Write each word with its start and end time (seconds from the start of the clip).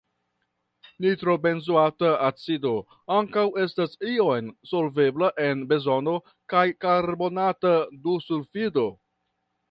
Nitrobenzoata 1.05 2.13
acido 2.27 2.71
ankaŭ 3.15 3.43
estas 3.63 3.93
iom 4.13 4.47
solvebla 4.69 5.29
en 5.49 5.61
benzeno 5.73 6.15
kaj 6.55 6.63
karbona 6.87 7.45
dusulfido. 8.07 8.87